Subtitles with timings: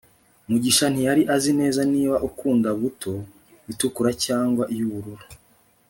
[0.49, 3.13] mugisha ntiyari azi neza niba ukanda buto
[3.71, 5.25] itukura cyangwa iy'ubururu